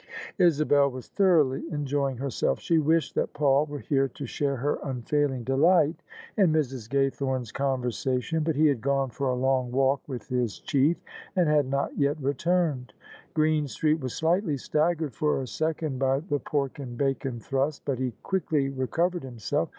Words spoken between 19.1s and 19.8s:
himself.